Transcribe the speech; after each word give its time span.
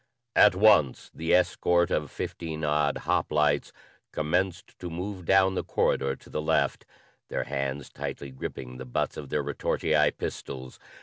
At 0.35 0.55
once 0.55 1.11
the 1.13 1.31
escort 1.35 1.91
of 1.91 2.09
fifteen 2.09 2.63
odd 2.63 3.01
hoplites 3.05 3.71
commenced 4.11 4.75
to 4.79 4.89
move 4.89 5.25
down 5.25 5.53
the 5.53 5.63
corridor 5.63 6.15
to 6.15 6.29
the 6.31 6.41
left, 6.41 6.87
their 7.27 7.43
hands 7.43 7.91
tightly 7.91 8.31
gripping 8.31 8.77
the 8.77 8.85
butts 8.85 9.15
of 9.15 9.29
their 9.29 9.43
retortii 9.43 10.09
pistols. 10.17 10.79